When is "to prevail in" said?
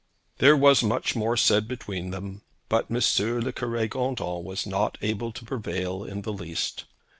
5.31-6.23